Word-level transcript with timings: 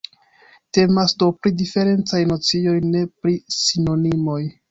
Temas 0.77 1.13
do 1.23 1.27
pri 1.41 1.51
diferencaj 1.59 2.21
nocioj, 2.31 2.75
ne 2.95 3.05
pri 3.21 3.37
sinonimoj. 3.59 4.41